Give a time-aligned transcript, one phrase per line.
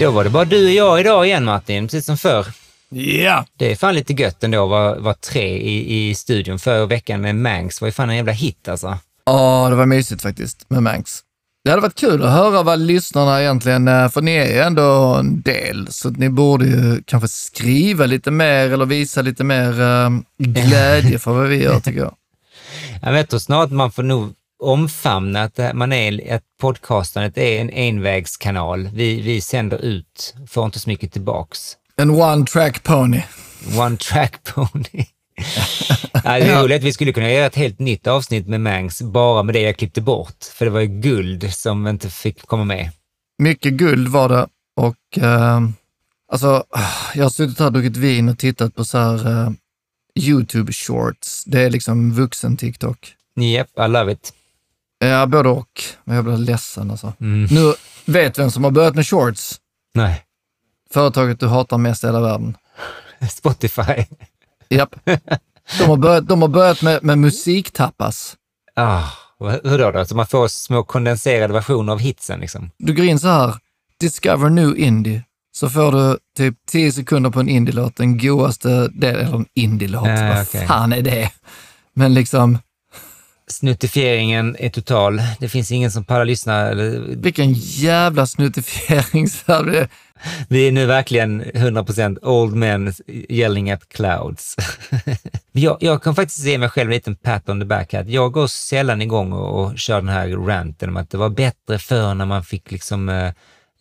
[0.00, 2.46] Då var det bara du och jag idag igen Martin, precis som förr.
[2.88, 3.44] Ja!
[3.56, 6.58] Det är fan lite gött ändå att vara, vara tre i, i studion.
[6.58, 8.98] Förra veckan med Mangs var ju fan en jävla hit alltså.
[9.26, 11.22] Ja, det var mysigt faktiskt med Mangs.
[11.64, 14.82] Det hade varit kul att höra vad lyssnarna egentligen, eh, för ni är ju ändå
[15.20, 20.10] en del, så ni borde ju kanske skriva lite mer eller visa lite mer uh,
[20.38, 22.14] glädje för vad vi gör tycker jag.
[23.02, 27.70] Jag vet och snart man får nog omfamna att man är, att podcastandet är en
[27.70, 28.88] envägskanal.
[28.94, 31.76] Vi, vi sänder ut, får inte så mycket tillbaks.
[31.96, 33.22] En one track pony.
[33.78, 35.04] One track pony.
[36.12, 39.02] ja, det är roligt att vi skulle kunna göra ett helt nytt avsnitt med Mangs
[39.02, 40.44] bara med det jag klippte bort.
[40.54, 42.90] För det var ju guld som inte fick komma med.
[43.38, 44.46] Mycket guld var det
[44.76, 45.68] och uh,
[46.32, 46.64] alltså,
[47.14, 49.50] jag har suttit här och druckit vin och tittat på så här uh,
[50.14, 51.44] YouTube shorts.
[51.44, 53.14] Det är liksom vuxen TikTok.
[53.40, 54.32] Yep, I love it.
[55.04, 55.82] Ja, både och.
[56.04, 57.12] Men jag blir ledsen alltså.
[57.20, 57.44] Mm.
[57.50, 59.60] Nu vet vem som har börjat med shorts.
[59.94, 60.24] Nej.
[60.92, 62.56] Företaget du hatar mest i hela världen.
[63.30, 64.04] Spotify.
[64.68, 64.94] Japp.
[65.78, 68.36] De har börjat, de har börjat med, med musiktappas.
[68.76, 69.04] Ah,
[69.64, 69.90] hur då?
[69.90, 70.04] då?
[70.04, 72.70] Så man får små kondenserade versioner av hitsen liksom?
[72.78, 73.54] Du går in så här,
[74.00, 79.26] discover new indie, så får du typ 10 sekunder på en indie-låt, den godaste delen,
[79.26, 80.66] eller en indie-låt, Ah, vad okej.
[80.66, 81.30] fan är det?
[81.94, 82.58] Men liksom,
[83.50, 85.20] Snuttifieringen är total.
[85.38, 86.54] Det finns ingen som pallar lyssna.
[86.68, 87.00] Eller...
[87.16, 89.26] vilken jävla snuttifiering.
[89.72, 89.88] det-
[90.48, 94.56] Vi är nu verkligen 100% old men yelling at clouds.
[95.52, 98.04] jag, jag kan faktiskt ge mig själv en liten pat on the back här.
[98.08, 101.78] Jag går sällan igång och, och kör den här ranten om att det var bättre
[101.78, 103.32] förr när man fick liksom eh,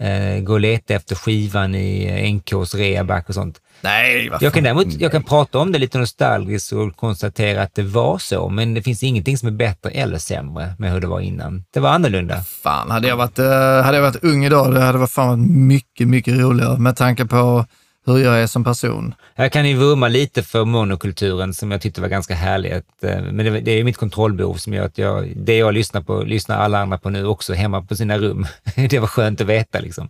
[0.03, 3.61] eh, gå och leta efter skivan i eh, NKs reaback och sånt.
[3.81, 7.83] Nej, Jag kan däremot jag kan prata om det lite nostalgiskt och konstatera att det
[7.83, 11.20] var så, men det finns ingenting som är bättre eller sämre med hur det var
[11.20, 11.64] innan.
[11.73, 12.42] Det var annorlunda.
[12.42, 16.08] Fan, hade jag varit, eh, hade jag varit ung idag, det hade varit fan mycket,
[16.08, 17.65] mycket roligare med tanke på
[18.09, 19.15] hur jag är som person.
[19.36, 22.71] Jag kan ju vurma lite för monokulturen som jag tyckte var ganska härlig.
[22.71, 22.81] Eh,
[23.21, 26.58] men det, det är mitt kontrollbehov som gör att jag, det jag lyssnar på, lyssnar
[26.58, 28.47] alla andra på nu också hemma på sina rum.
[28.89, 30.09] Det var skönt att veta liksom.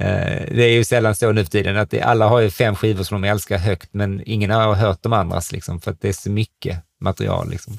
[0.00, 2.74] Eh, det är ju sällan så nu för tiden att det, alla har ju fem
[2.74, 6.08] skivor som de älskar högt, men ingen har hört de andras liksom, för att det
[6.08, 7.50] är så mycket material.
[7.50, 7.78] Liksom.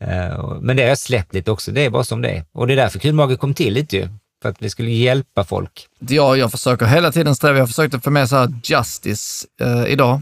[0.00, 2.44] Eh, men det har jag släppt lite också, det är bara som det är.
[2.52, 4.08] Och det är därför Kulmage kom till lite ju,
[4.42, 5.86] för att vi skulle hjälpa folk.
[5.98, 10.20] Ja, jag försöker hela tiden sträva, jag försökte få med så här justice eh, idag.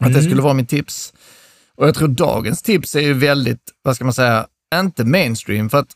[0.00, 0.12] Att Mm.
[0.18, 1.12] det skulle vara mitt tips.
[1.76, 5.70] Och jag tror dagens tips är ju väldigt, vad ska man säga, inte mainstream.
[5.70, 5.88] För att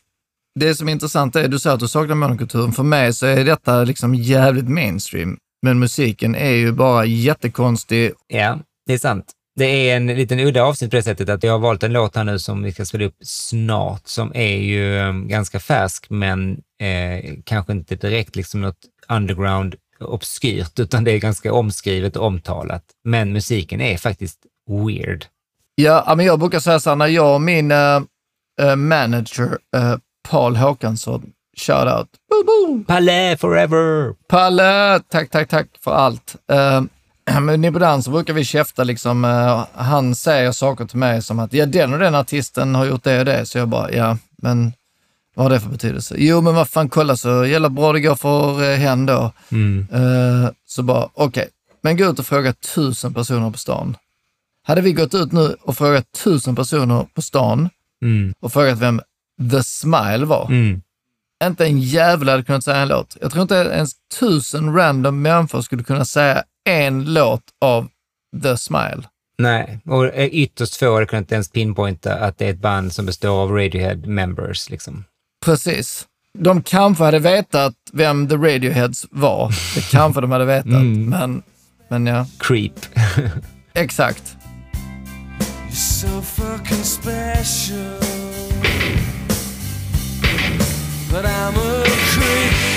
[0.59, 2.71] det som är intressant är, du säger att du saknar monokulturen.
[2.71, 5.37] För mig så är detta liksom jävligt mainstream.
[5.61, 8.11] Men musiken är ju bara jättekonstig.
[8.27, 9.25] Ja, det är sant.
[9.57, 12.15] Det är en liten udda avsnitt på det sättet att jag har valt en låt
[12.15, 16.51] här nu som vi ska spela upp snart, som är ju eh, ganska färsk, men
[16.81, 18.77] eh, kanske inte direkt liksom något
[19.09, 22.83] underground obskyrt, utan det är ganska omskrivet och omtalat.
[23.03, 25.25] Men musiken är faktiskt weird.
[25.75, 28.01] Ja, men jag brukar säga så här, när jag och min eh,
[28.75, 29.95] manager eh,
[30.29, 32.07] Paul Håkansson, shout out.
[32.87, 34.13] Palle forever!
[34.27, 36.35] Palle, tack, tack, tack för allt.
[36.51, 36.81] Uh,
[37.41, 41.53] men ibland så brukar vi käfta liksom, eh, han säger saker till mig som att,
[41.53, 44.73] ja den och den artisten har gjort det och det, så jag bara, ja, men
[45.35, 46.15] vad har det för betydelse?
[46.17, 49.31] Jo, men vad fan, kolla så jävla bra det går för uh, hen då.
[49.51, 49.87] Mm.
[49.93, 51.47] Eh, så bara, okej,
[51.81, 53.97] men gå ut och fråga tusen personer på stan.
[54.63, 57.69] Hade vi gått ut nu och frågat tusen personer på stan
[58.01, 58.33] Mm.
[58.39, 59.01] och frågat vem
[59.51, 60.81] The Smile var, Mm.
[61.43, 63.17] inte en jävel hade kunnat säga en låt.
[63.21, 67.87] Jag tror inte ens tusen random människor skulle kunna säga en låt av
[68.43, 69.03] The Smile.
[69.39, 73.05] Nej, och eh, ytterst få hade kunnat ens pinpointa att det är ett band som
[73.05, 74.69] består av Radiohead members.
[74.69, 75.03] Liksom.
[75.45, 76.05] Precis.
[76.39, 79.53] De kanske hade vetat vem The Radioheads var.
[79.75, 81.09] Det kanske de hade vetat, Mm.
[81.09, 81.43] men,
[81.89, 82.73] men ja, Creep.
[83.73, 84.35] exakt.
[85.69, 87.99] You're so fucking special.
[91.11, 92.76] But I'm a creep.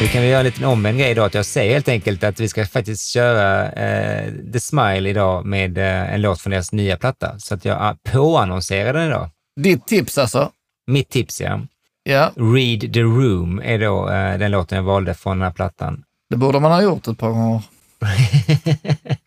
[0.00, 2.40] Vi kan vi göra en liten omvänd grej idag, att jag säger helt enkelt att
[2.40, 6.96] vi ska faktiskt köra eh, The Smile idag med eh, en låt från deras nya
[6.96, 7.38] platta.
[7.38, 9.30] Så att jag ah, påannonserar den idag.
[9.60, 10.50] Ditt tips alltså?
[10.86, 11.60] Mitt tips, ja.
[12.02, 16.02] Ja, Read the Room är då eh, den låten jag valde från den här plattan.
[16.30, 17.62] det borde man ha gjort ett par gånger.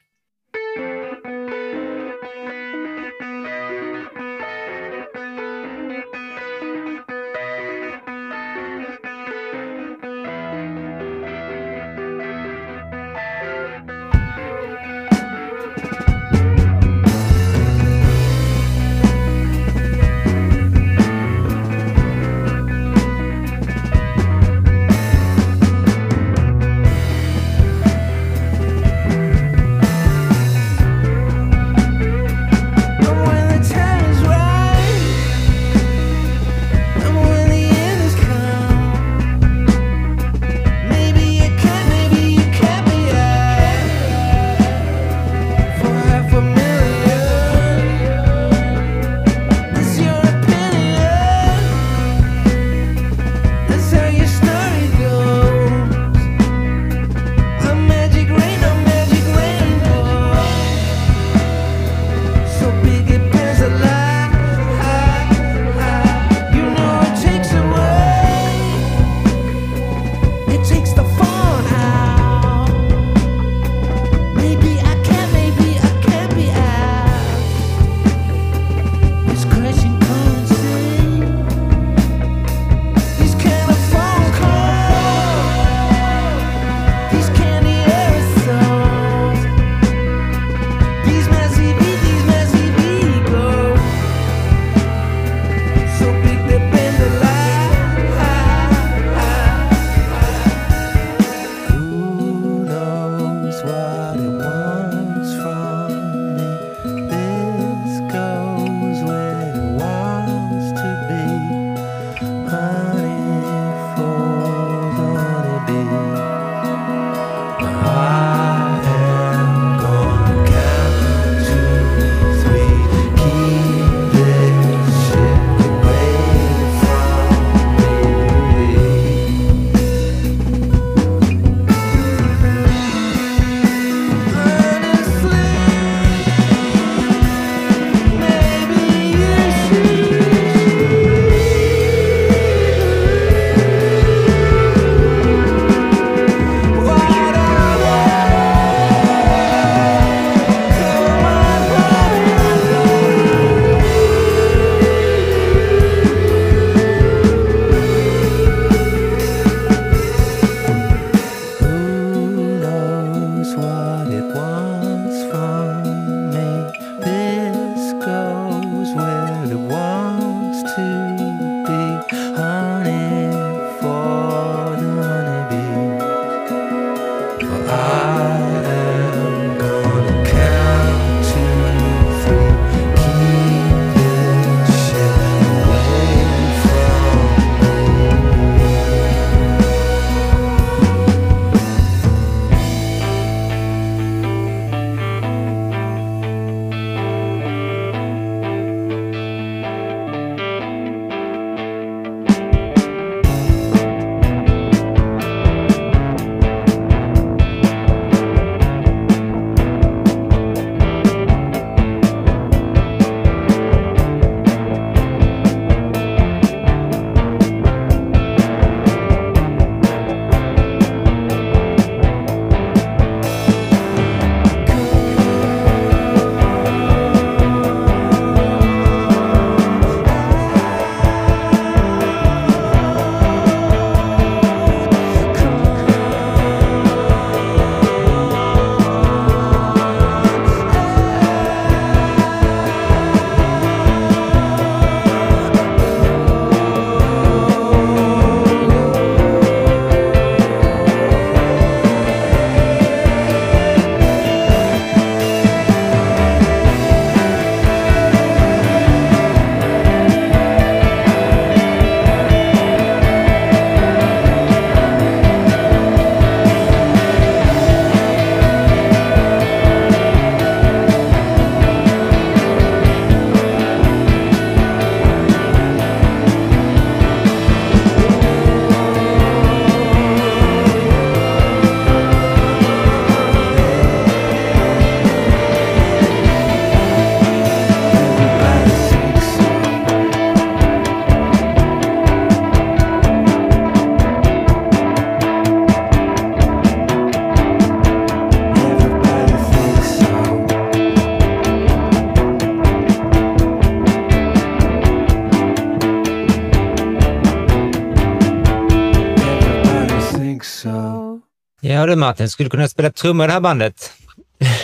[311.79, 313.91] Ja du Martin, skulle du kunna spela trummor i det här bandet?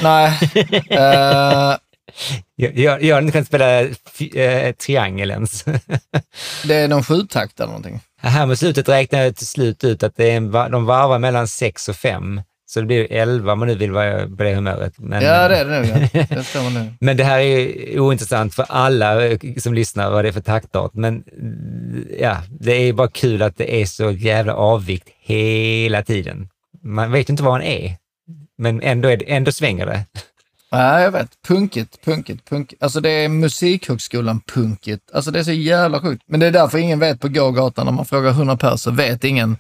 [0.03, 0.39] Nej.
[2.55, 5.65] Jag, jag, jag har inte kunnat spela eh, triangel ens.
[6.65, 7.99] det är någon sjutakt eller någonting.
[8.21, 11.47] här med slutet räknar jag till slut ut att det är en, de varvar mellan
[11.47, 12.41] sex och fem.
[12.67, 14.93] Så det blir elva om man nu vill vara på det humöret.
[14.97, 16.09] Men, Ja, det är det nog.
[16.13, 16.69] Ja.
[16.69, 16.93] Det.
[16.99, 20.93] Men det här är ointressant för alla eh, som lyssnar vad det är för taktart.
[20.93, 21.23] Men
[22.19, 26.49] ja, det är bara kul att det är så jävla avvikt hela tiden.
[26.85, 27.97] Man vet inte vad man är,
[28.57, 30.05] men ändå, är det, ändå svänger det.
[30.69, 31.41] Ja, jag vet.
[31.47, 32.83] Punkigt, punkigt, punkigt.
[32.83, 35.11] Alltså det är Musikhögskolan punkigt.
[35.13, 36.23] Alltså det är så jävla sjukt.
[36.27, 37.85] Men det är därför ingen vet på gågatan.
[37.85, 39.57] När man frågar 100 personer så vet ingen.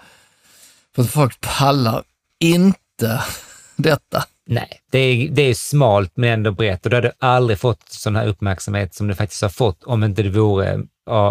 [0.95, 2.03] För att folk pallar
[2.39, 3.23] inte
[3.75, 4.23] detta.
[4.47, 8.15] Nej, det är, det är smalt men ändå brett och du hade aldrig fått sån
[8.15, 10.83] här uppmärksamhet som du faktiskt har fått om inte det vore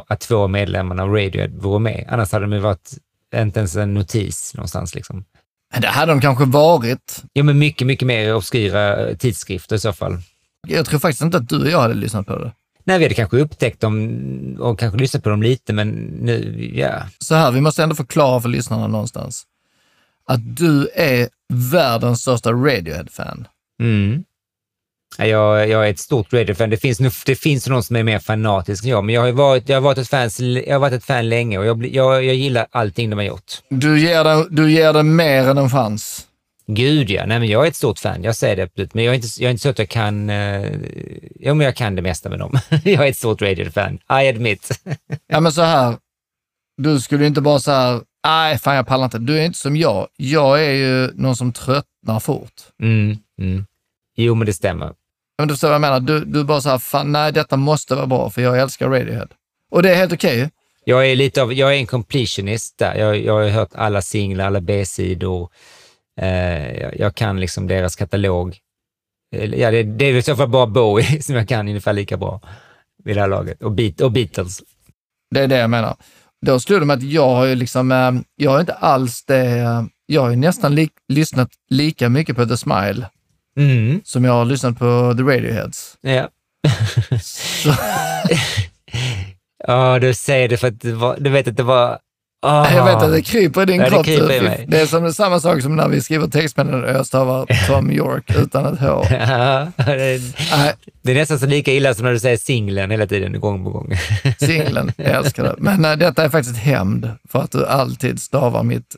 [0.09, 2.07] att två medlemmarna av Radiohead vore med.
[2.09, 2.91] Annars hade de ju varit
[3.37, 4.95] inte ens en notis någonstans.
[4.95, 5.25] Liksom.
[5.81, 7.23] Det hade de kanske varit.
[7.35, 10.19] Jo, men mycket, mycket mer obskyra eh, tidskrifter i så fall.
[10.67, 12.53] Jag tror faktiskt inte att du och jag hade lyssnat på det.
[12.85, 15.89] Nej, vi hade kanske upptäckt dem och kanske lyssnat på dem lite, men
[16.21, 17.03] nu, ja.
[17.19, 19.45] Så här, vi måste ändå förklara för lyssnarna någonstans.
[20.27, 23.47] Att du är världens största Radiohead-fan.
[23.81, 24.25] Mm.
[25.19, 26.71] Ja, Jag, jag är ett stort Radiohead-fan.
[26.71, 29.69] Det finns, det finns någon som är mer fanatisk än jag, men jag har, varit,
[29.69, 30.31] jag har, varit, ett fan,
[30.67, 33.53] jag har varit ett fan länge och jag, jag, jag gillar allting de har gjort.
[33.71, 36.27] Du ger det, du ger det mer än en chans.
[36.67, 38.95] Gud ja, nej men jag är ett stort fan, jag säger det absolut.
[38.95, 40.71] Men jag är inte, jag är inte så att jag kan, eh,
[41.41, 42.59] ja men jag kan det mesta med dem.
[42.85, 44.71] jag är ett stort Radiohead-fan, I admit.
[45.27, 45.97] Ja, men så här.
[46.77, 49.19] Du skulle inte bara så här, nej, fan jag pallar inte.
[49.19, 50.07] Du är inte som jag.
[50.17, 52.53] Jag är ju någon som tröttnar fort.
[52.83, 53.67] mm, mm.
[54.17, 54.93] Jo men det stämmer.
[55.39, 56.01] Men du förstår vad jag menar?
[56.01, 59.29] Du, du bara så här, fan nej, detta måste vara bra för jag älskar Radiohead.
[59.71, 60.51] Och det är helt okej.
[60.85, 62.95] Jag är lite av, jag är en completionist där.
[62.95, 65.49] Jag, jag har hört alla singlar, alla B-sidor.
[66.21, 68.57] Eh, jag, jag kan liksom deras katalog.
[69.37, 72.17] Eller, Ja, det, det är i så fall bara Bowie som jag kan ungefär lika
[72.17, 72.41] bra
[73.05, 73.63] vid det här laget.
[73.63, 74.63] Och, Beat, och Beatles.
[75.31, 75.97] Det är det jag menar.
[76.47, 79.47] Då slog det mig att jag har ju liksom, eh, jag har inte alls det,
[79.47, 83.11] eh, jag har ju nästan li, lyssnat lika mycket på The Smile
[83.59, 84.01] Mm.
[84.05, 85.97] som jag har lyssnat på The Radioheads.
[86.01, 86.29] Ja.
[89.67, 91.99] Ja, du säger det för att det var, du vet att det var...
[92.47, 92.71] Ah.
[92.75, 94.07] jag vet att det kryper i din Ja, det kropp.
[94.07, 94.65] Fy- mig.
[94.69, 98.31] Det är som samma sak som när vi skriver textmeddelanden och jag stavar Tom York
[98.37, 99.05] utan ett H.
[99.11, 100.21] Ja, det,
[100.57, 103.65] Nej, det är nästan så lika illa som när du säger singeln hela tiden, gång
[103.65, 103.93] på gång.
[104.39, 105.55] singeln, jag älskar det.
[105.59, 108.97] Men eh, detta är faktiskt hämnd för att du alltid stavar mitt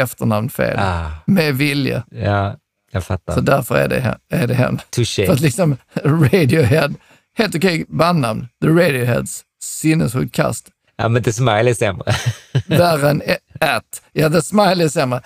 [0.00, 0.78] efternamn fel.
[0.78, 2.02] Ah, Med vilje.
[2.10, 2.56] ja,
[2.94, 3.34] jag fattar.
[3.34, 4.80] Så därför är det, är det hämnd.
[4.90, 5.26] Touché.
[5.26, 6.90] För att liksom Radiohead,
[7.36, 10.68] helt okej bandnamn, The Radioheads, sinnessjukt kast.
[10.96, 12.14] Ja, men The Smile är sämre.
[12.66, 13.22] Värre än
[13.60, 14.02] ett.
[14.12, 15.20] Ja, The Smile är sämre.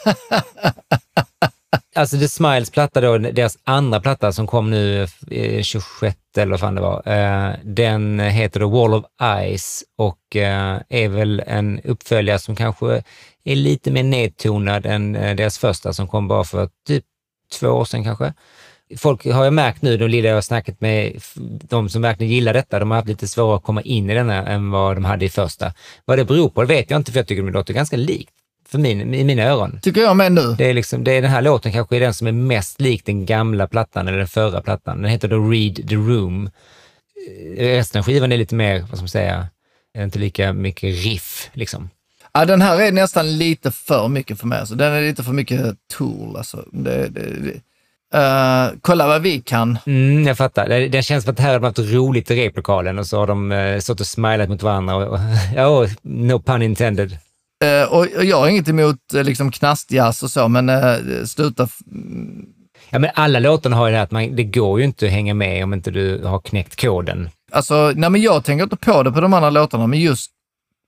[1.95, 6.61] Alltså The Smiles platta då, deras andra platta som kom nu eh, 26 eller vad
[6.61, 9.05] fan det var, eh, den heter då Wall of
[9.57, 13.03] Ice och eh, är väl en uppföljare som kanske
[13.45, 17.05] är lite mer nedtonad än eh, deras första som kom bara för typ
[17.53, 18.33] två år sedan kanske.
[18.97, 21.23] Folk har jag märkt nu, de lilla jag har snackat med,
[21.69, 24.47] de som verkligen gillar detta, de har haft lite svårare att komma in i denna
[24.47, 25.73] än vad de hade i första.
[26.05, 28.33] Vad det beror på det vet jag inte, för jag tycker det låter ganska likt
[28.69, 29.81] för min, i mina öron.
[29.83, 30.55] Tycker jag med nu.
[30.59, 33.05] Det är, liksom, det är den här låten kanske är den som är mest lik
[33.05, 35.03] den gamla plattan eller den förra plattan.
[35.03, 36.51] Den heter då Read the Room.
[37.57, 39.47] Eh, Resten av skivan är lite mer, vad ska man säga,
[39.99, 41.91] inte lika mycket riff liksom.
[42.33, 44.59] Ja, den här är nästan lite för mycket för mig.
[44.59, 44.75] Alltså.
[44.75, 46.37] Den är lite för mycket tool.
[46.37, 46.65] Alltså.
[46.73, 47.61] Det, det, det.
[48.15, 49.79] Eh, kolla vad vi kan.
[49.87, 50.69] Mm, jag fattar.
[50.69, 53.27] Det, det känns som att här har de haft roligt i replokalen och så har
[53.27, 54.97] de uh, stått och smilat mot varandra.
[54.97, 55.19] Och, och,
[55.57, 57.19] ja, no pun intended.
[57.65, 61.69] Eh, och, och jag har inget emot uh, liksom knastjazz och så, men uh, sluta.
[62.91, 65.13] Ja, men alla låtarna har ju det här att man, det går ju inte att
[65.13, 67.31] hänga med om inte du har knäckt koden.
[67.53, 70.31] Alltså, nej, men jag tänker inte på det på de andra låtarna, men just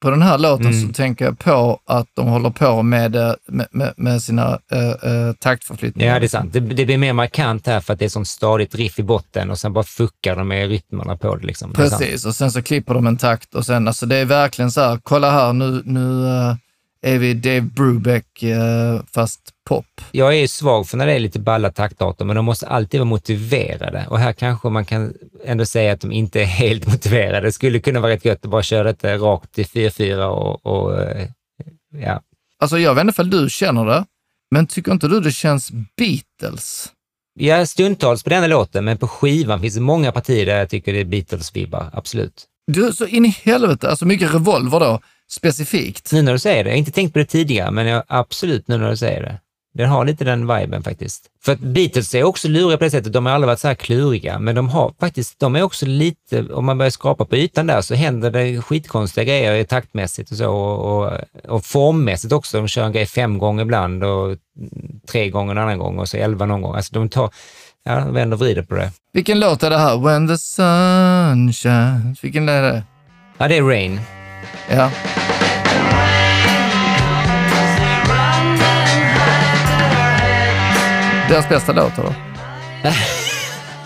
[0.00, 0.86] på den här låten Mm.
[0.86, 3.32] så tänker jag på att de håller på med, eh,
[3.70, 6.12] med, med, sina uh, uh, taktförflyttningar.
[6.12, 6.52] Ja, det är sant.
[6.52, 9.50] Det, det blir mer markant här för att det är sånt stadigt riff i botten
[9.50, 11.46] och sen bara fuckar de med rytmerna på det.
[11.46, 11.70] Liksom.
[11.70, 11.76] Det.
[11.76, 14.80] Precis, och sen så klipper de en takt och sen, alltså det är verkligen så
[14.80, 16.26] här, kolla här, nu, nu
[17.02, 20.00] är vi Dave Brubeck eh, fast pop.
[20.12, 23.00] Jag är ju svag för när det är lite balla taktarter, men de måste alltid
[23.00, 24.06] vara motiverade.
[24.08, 25.14] Och här kanske man kan
[25.44, 27.46] ändå säga att de inte är helt motiverade.
[27.46, 31.00] Det skulle kunna vara rätt gött att bara köra detta rakt till 4-4 och, och
[31.00, 31.28] eh,
[31.94, 32.20] ja.
[32.58, 34.04] Alltså jag vet inte ifall du känner det,
[34.50, 36.92] men tycker inte du det känns Beatles?
[37.34, 40.92] Ja, stundtals på denna låten, men på skivan finns det många partier där jag tycker
[40.92, 42.46] det är Beatles-vibbar, absolut.
[42.66, 46.12] Du, så in i helvete, alltså mycket revolver då, specifikt.
[46.12, 48.68] Nu när du säger det, jag har inte tänkt på det tidigare, men jag, absolut
[48.68, 49.38] nu när du säger det.
[49.74, 51.26] Den har lite den viben faktiskt.
[51.44, 53.12] För att Beatles är också luriga på det sättet.
[53.12, 56.42] De har aldrig varit så här kluriga, men de har faktiskt, de är också lite,
[56.52, 60.50] om man börjar skrapa på ytan där så händer det skitkonstiga grejer taktmässigt och så
[60.50, 61.18] och, och,
[61.48, 62.56] och formmässigt också.
[62.56, 64.36] De kör en grej fem gånger ibland och
[65.08, 66.74] tre gånger en annan gång och så elva någon gång.
[66.74, 67.30] Alltså de tar,
[67.84, 68.92] ja, de vänder och vrider på det.
[69.12, 69.98] Vilken låt är det här?
[69.98, 72.24] When the sun shines.
[72.24, 72.82] Vilken är det?
[73.38, 74.00] Ja, det är Rain.
[74.70, 74.90] Ja.
[81.28, 82.14] Deras bästa låt då?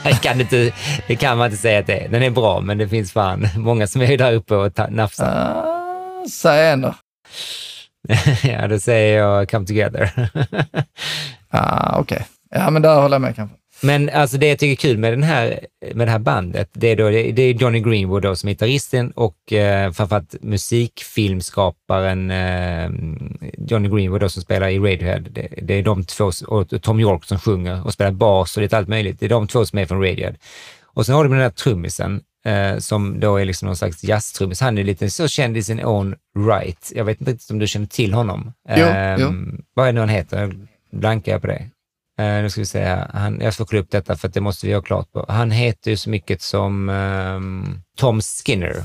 [0.04, 0.72] Det kan, inte,
[1.06, 2.08] det kan man inte säga att det är.
[2.08, 5.26] Den är bra, men det finns fan många som är där uppe och nafsar.
[5.26, 6.94] Ah, säg en då.
[8.42, 10.10] ja, då säger jag Come Together.
[11.56, 12.26] Ah, Okej.
[12.50, 13.56] Ja, men där håller jag med kanske.
[13.82, 16.88] Men alltså det jag tycker är kul med, den här, med det här bandet, det
[16.88, 22.90] är, då, det är Johnny Greenwood då som är gitarristen och eh, framförallt musikfilmskaparen eh,
[23.68, 25.20] Johnny Greenwood då som spelar i Radiohead.
[25.20, 28.78] Det, det är de två, och Tom York som sjunger och spelar bas och lite
[28.78, 29.20] allt möjligt.
[29.20, 30.34] Det är de två som är från Radiohead.
[30.84, 34.60] Och sen har du den där trummisen eh, som då är liksom någon slags jazztrummis.
[34.60, 36.14] Han är lite så känd i sin own
[36.48, 36.92] right.
[36.94, 38.52] Jag vet inte om du känner till honom.
[38.68, 39.62] Jo, Ehm, jo.
[39.74, 40.54] Vad är det nu han heter?
[40.92, 41.70] Blankar jag på det?
[42.18, 44.66] Eh, nu ska vi se, han, jag får kolla upp detta för att det måste
[44.66, 45.24] vi ha klart på.
[45.28, 47.40] Han heter ju så mycket som eh,
[47.96, 48.82] Tom Skinner.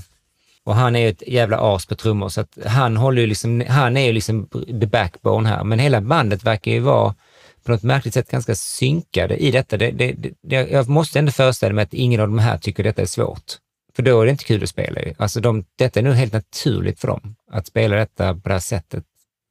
[0.63, 3.63] Och han är ju ett jävla as på trummor, så att han håller ju liksom,
[3.67, 4.47] han är ju liksom
[4.81, 5.63] the backbone här.
[5.63, 7.15] Men hela bandet verkar ju vara
[7.63, 9.77] på något märkligt sätt ganska synkade i detta.
[9.77, 13.01] Det, det, det, jag måste ändå föreställa mig att ingen av de här tycker detta
[13.01, 13.57] är svårt.
[13.95, 15.01] För då är det inte kul att spela.
[15.17, 18.59] Alltså de, detta är nog helt naturligt för dem, att spela detta på det här
[18.59, 19.03] sättet.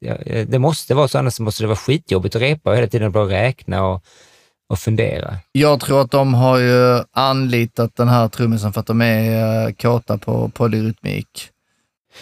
[0.05, 3.13] Eh, det måste vara så, annars måste det vara skitjobbigt att repa och hela tiden
[3.13, 4.05] bara räkna och,
[4.69, 5.37] och fundera.
[5.53, 9.73] Jag tror att de har ju anlitat den här trummisen för att de är uh,
[9.73, 11.49] kåta på polyrytmik.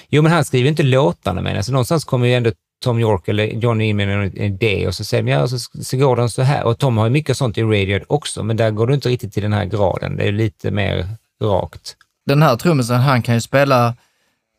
[0.08, 2.50] Jo, men han skriver inte låtarna med alltså Någonstans kommer ju ändå
[2.84, 5.96] Tom York eller Johnny in med en idé och så säger de, ja, så, så
[5.96, 6.64] går de så här.
[6.64, 9.32] Och Tom har ju mycket sånt i Radiohead också, men där går du inte riktigt
[9.32, 10.16] till den här graden.
[10.16, 11.06] Det är lite mer
[11.42, 11.96] rakt.
[12.26, 13.94] Den här trummisen, han kan ju spela,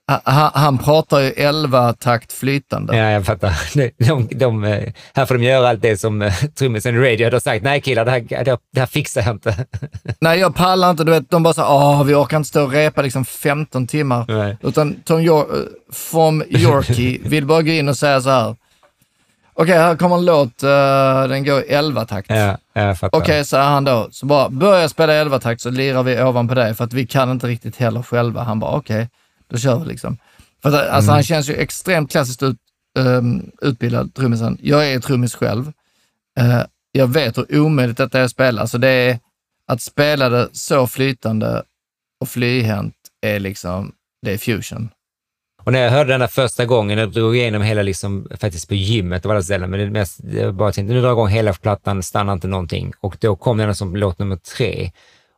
[0.07, 2.97] han, han pratar ju 11 takt flytande.
[2.97, 3.53] Ja, jag fattar.
[3.73, 7.31] De, de, de, eh, här får de göra allt det som eh, trummisen i Radiohead
[7.35, 7.63] har sagt.
[7.63, 8.43] Nej killar, det här,
[8.73, 9.65] det, här- fixar jag inte.
[10.19, 11.03] Nej, jag pallar inte.
[11.03, 14.25] Du vet, de bara så åh, vi orkar inte stå och repa liksom 15 timmar.
[14.27, 14.57] Nej.
[14.63, 18.55] Utan Tom York, eh, from Yorkie vill bara gå in och säga så här.
[19.59, 20.57] Okej, här kommer en låt,
[21.29, 22.29] den går i 11 takt.
[22.29, 23.17] Ja, jag fattar.
[23.17, 24.07] Okej, säger han då.
[24.11, 27.31] Så bara, börja spela 11 takt så lirar vi ovanpå det för att vi kan
[27.31, 28.43] inte riktigt heller själva.
[28.43, 29.09] Han bara, okej,
[29.49, 30.17] då kör vi liksom.
[30.62, 32.57] För att, alltså, han känns ju extremt klassiskt ut,
[32.99, 34.57] ehm, utbildad, trummisen.
[34.62, 35.71] Jag är trummis själv.
[36.39, 38.62] Eh, jag vet hur omöjligt detta är att spela.
[38.62, 39.19] Alltså det är,
[39.67, 41.63] att spela det så flytande
[42.19, 44.89] och flyhänt är liksom, det är fusion.
[45.63, 48.75] Och när jag hörde den där första gången, jag drog igenom hela liksom, faktiskt på
[48.75, 51.53] gymmet och alla ställen, men det mest, jag bara tänkte, nu drar jag igång hela
[51.53, 52.93] plattan, stannar inte någonting.
[52.99, 54.91] Och då kom den som låt nummer tre.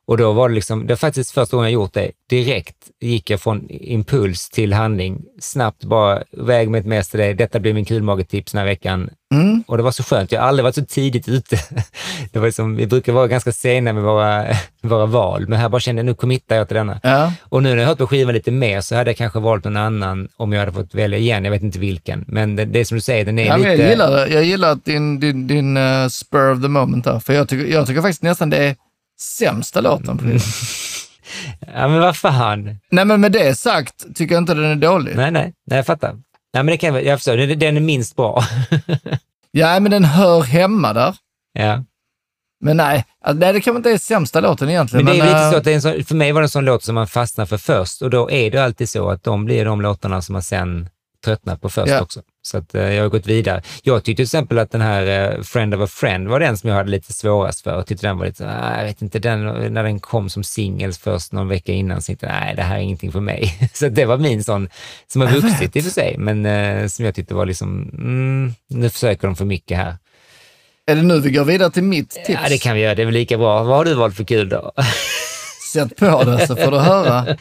[0.09, 2.11] Och då var det liksom, det var faktiskt första gången jag gjort det.
[2.29, 5.21] Direkt gick jag från impuls till handling.
[5.39, 7.33] Snabbt bara, väg med ett mest till det.
[7.33, 9.09] Detta blir min kulmagetips den här veckan.
[9.33, 9.63] Mm.
[9.67, 10.31] Och det var så skönt.
[10.31, 11.59] Jag har aldrig varit så tidigt ute.
[12.31, 14.45] Det var liksom, vi brukar vara ganska sena med våra,
[14.81, 16.99] våra val, men här bara kände jag, nu committar jag till denna.
[17.03, 17.33] Ja.
[17.43, 19.77] Och nu när jag hört på skivan lite mer så hade jag kanske valt någon
[19.77, 21.45] annan om jag hade fått välja igen.
[21.45, 22.25] Jag vet inte vilken.
[22.27, 23.69] Men det, det är som du säger, den är Ja, lite...
[23.69, 24.27] jag gillar.
[24.27, 27.19] Jag gillar din, din, din eh, spur of the moment där.
[27.19, 28.75] För jag tycker, jag tycker faktiskt nästan det är
[29.21, 30.39] sämsta låten på skivan.
[31.73, 32.79] Ja, men vad fan.
[32.91, 35.15] Nej, men med det sagt tycker jag inte den är dålig.
[35.15, 36.11] Nej, nej, nej, jag fattar.
[36.53, 37.37] Nej, men det kan jag, jag förstår.
[37.37, 38.43] Den, den är minst bra.
[39.51, 41.15] Ja, men den hör hemma där.
[41.53, 41.83] ja.
[42.61, 45.05] Men nej, alltså, nej det kan inte är sämsta låten egentligen.
[45.05, 46.45] Men det är lite eh, så att det är en sån, för mig var det
[46.45, 49.23] en sån låt som man fastnar för först och då är det alltid så att
[49.23, 50.89] de blir de låtarna som man sen
[51.25, 52.01] tröttnar på först Ja.
[52.01, 52.21] också.
[52.41, 53.61] Så att eh, jag har gått vidare.
[53.83, 56.69] Jag tyckte till exempel att den här eh, Friend of a Friend var den som
[56.69, 57.71] jag hade lite svårast för.
[57.71, 60.93] Jag tyckte den var lite, ah, jag vet inte, den, när den kom som singel
[60.93, 63.69] först någon vecka innan så tänkte jag, nej det här är ingenting för mig.
[63.73, 64.69] så det var min sån,
[65.07, 68.53] som har vuxit i och för sig, men eh, som jag tyckte var liksom, mm,
[68.67, 69.97] nu försöker de för mycket här.
[70.87, 72.29] Är det nu vi går vidare till mitt tips?
[72.43, 73.63] Ja, det kan vi göra, det är väl lika bra.
[73.63, 74.71] Vad har du valt för kul då?
[75.73, 77.37] Sätt på det så får du höra.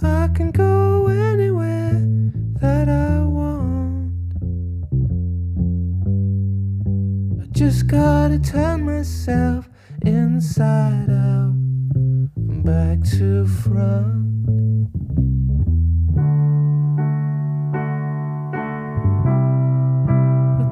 [7.54, 9.68] just gotta turn myself
[10.04, 11.54] inside out
[12.64, 14.24] back to front.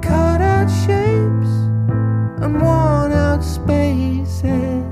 [0.03, 1.53] Cut out shapes
[2.43, 4.92] and worn out spaces.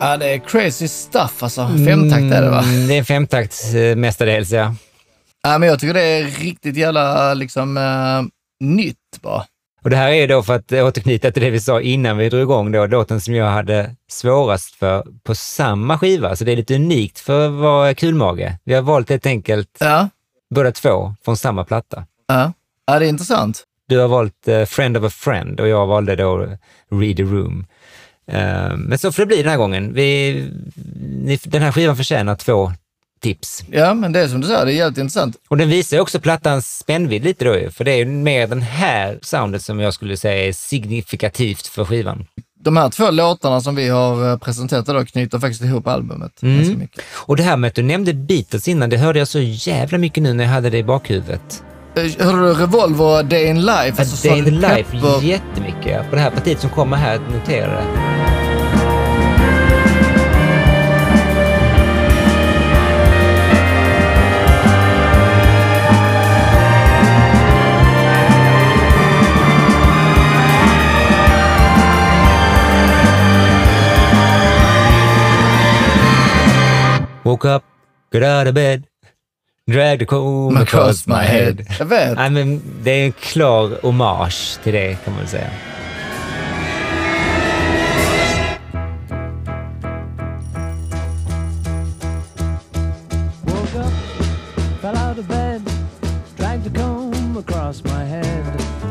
[0.00, 1.68] Ja, det är crazy stuff alltså.
[1.86, 2.62] Femtakt är det va?
[2.62, 4.74] Mm, det är femtakt eh, mestadels, ja.
[5.42, 8.22] Ja, men jag tycker det är riktigt jävla liksom eh,
[8.66, 9.44] nytt bara.
[9.82, 12.42] Och det här är då för att återknyta till det vi sa innan vi drog
[12.42, 16.36] igång då, låten som jag hade svårast för på samma skiva.
[16.36, 18.52] Så det är lite unikt för att vara kulmage.
[18.64, 20.08] Vi har valt helt enkelt Ja,
[20.54, 22.04] båda två från samma platta.
[22.26, 22.52] ja.
[22.86, 23.64] ja det är intressant.
[23.88, 26.36] Du har valt eh, Friend of a Friend och jag valde då
[26.90, 27.66] Read the Room.
[28.28, 29.94] Eh, men så får det bli den här gången.
[29.94, 30.50] Vi,
[31.44, 32.72] den här skivan förtjänar två
[33.20, 33.64] tips.
[33.70, 35.36] Ja, men det är som du säger, det är jävligt intressant.
[35.48, 39.18] Och den visar också plattans spännvidd lite då för det är ju mer den här
[39.22, 42.26] soundet som jag skulle säga är signifikativt för skivan.
[42.60, 46.56] De här två låtarna som vi har eh, presenterat idag knyter faktiskt ihop albumet Mm.
[46.58, 47.02] ganska mycket.
[47.14, 50.22] Och det här med att du nämnde Beatles innan, det hörde jag så jävla mycket
[50.22, 51.62] nu när jag hade det i bakhuvudet.
[51.94, 53.94] Eh, Hörde du Revolver Day in Life?
[54.02, 54.44] Alltså Day in.
[54.60, 55.22] Life, Pepper.
[55.22, 56.10] jättemycket.
[56.10, 57.84] På det här partiet som kommer här, notera det.
[77.24, 77.62] Woke up,
[78.12, 78.84] got out of bed,
[79.72, 81.66] dragged a comb across my head.
[81.78, 82.16] Jag vet.
[82.16, 85.50] Nej, men det är en klar hommage till det kan man väl säga.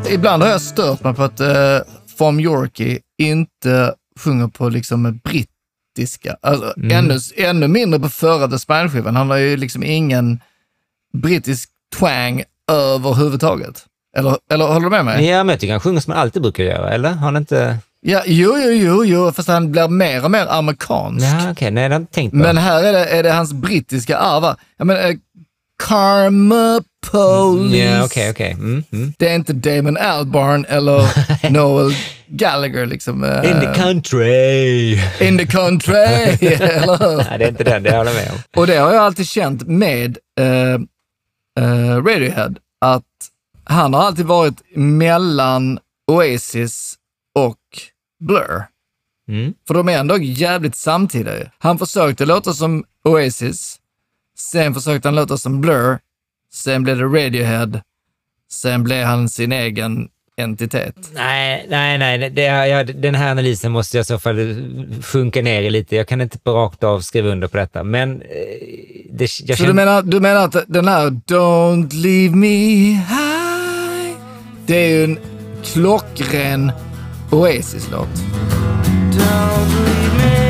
[0.10, 1.48] Ibland har jag stört mig på att uh,
[2.18, 6.36] From Yorkie inte sjunger på liksom brittiska.
[6.42, 6.92] Alltså, Mm.
[6.98, 9.16] ännu, ännu mindre på förra The Smile-skivan.
[9.16, 10.40] Han har ju liksom ingen
[11.22, 13.86] brittisk twang överhuvudtaget.
[14.18, 15.26] Eller, eller håller du med mig?
[15.26, 17.10] Ja, men jag tycker han sjunger som han alltid brukar göra, eller?
[17.10, 17.78] Har han inte...
[18.02, 21.26] Ja, jo, jo, jo, jo, fast han blir mer och mer amerikansk.
[21.26, 22.38] Ja, okej, nej, det har tänkt på.
[22.38, 24.42] Men här är det, är det hans brittiska arv.
[24.42, 24.58] va?
[24.78, 25.16] Jag menar, eh,
[25.84, 27.78] Karma Police.
[27.78, 28.52] Ja, okej, okej.
[28.52, 29.14] Mm, mm.
[29.18, 31.04] Det är inte Damon Albarn eller
[31.50, 31.94] Noel
[32.28, 33.24] Gallagher liksom.
[33.24, 34.92] eh, In the country!
[35.20, 35.94] in the country,
[36.52, 37.18] eller hur?
[37.30, 38.62] Nej, det är inte den, det håller jag med om.
[38.62, 40.80] Och det har jag alltid känt med eh,
[41.58, 43.04] eh, Radiohead, att
[43.64, 46.96] han har alltid varit mellan Oasis
[47.36, 47.60] och
[48.20, 48.64] Blur.
[49.28, 49.54] Mm.
[49.68, 51.32] För de är ändå jävligt samtida.
[51.58, 53.80] Han försökte låta som Oasis,
[54.38, 56.00] sen försökte han låta som Blur,
[56.54, 57.82] sen blev det Radiohead,
[58.52, 60.96] sen blev han sin egen entitet.
[61.14, 62.30] Nej, nej, nej.
[62.30, 64.56] Det, ja, den här analysen måste jag i så fall
[65.04, 65.96] sjunka ner i lite.
[65.96, 68.28] Jag kan inte på rakt av skriva under på detta, men eh,
[69.12, 72.48] det, jag Så du känner- menar, du menar att den här Don't leave me
[72.94, 74.16] high,
[74.66, 75.20] det är ju en
[75.64, 76.72] klockren
[77.32, 78.08] Oasis-låt.
[79.12, 80.47] Don't leave me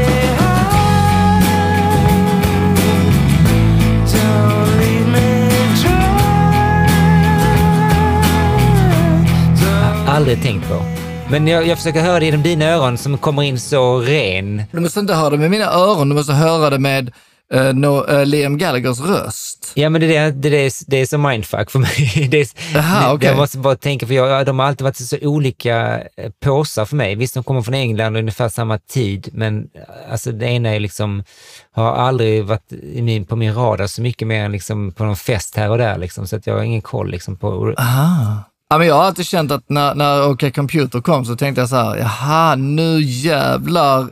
[10.17, 10.81] aldrig tänkt på.
[11.29, 14.63] Men jag, jag försöker höra det genom dina öron som kommer in så ren.
[14.71, 17.11] Du måste inte höra det med mina öron, du måste höra det med
[17.53, 19.71] eh, no, eh, Liam Gallaghers röst.
[19.73, 22.27] Ja, men det är, det, det är, det är så mindfuck för mig.
[22.31, 23.29] Det är, Aha, det, okej.
[23.29, 26.95] Jag måste bara tänka, för jag, de har alltid varit så olika eh, påsar för
[26.95, 27.15] mig.
[27.15, 29.67] Visst, de kommer från England ungefär samma tid, men
[30.11, 31.23] alltså det ena är liksom,
[31.71, 35.55] har aldrig varit min, på min radar så mycket mer än liksom på någon fest
[35.55, 37.73] här och där, liksom, så att jag har ingen koll liksom på...
[37.77, 38.43] Aha.
[38.69, 41.69] Ja, men jag har alltid känt att när, när OK Computer kom så tänkte jag
[41.69, 44.09] så här, jaha, nu jävlar